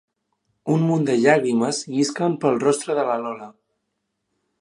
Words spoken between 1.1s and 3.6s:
llàgrimes llisquen pel rostre de la Lola.